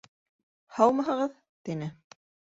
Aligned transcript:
—Һаумыһығыҙ!— 0.77 1.37
тине. 1.69 1.93